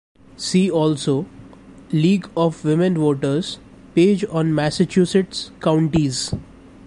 See 0.35 0.67
also: 0.71 1.27
League 1.91 2.27
of 2.35 2.65
Women 2.65 2.95
Voters 2.97 3.59
page 3.93 4.25
on 4.31 4.51
Massachusetts 4.55 5.51
counties. 5.59 6.33